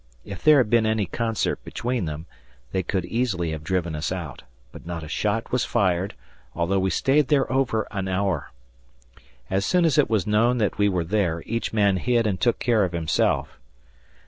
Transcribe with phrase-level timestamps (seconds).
[0.25, 2.25] If there had been any concert between them,
[2.71, 6.15] they could easily have driven us out; but not a shot was fired
[6.55, 8.49] although we stayed there over an hour.
[9.51, 12.57] As soon as it was known that we were there, each man hid and took
[12.57, 13.59] care of himself.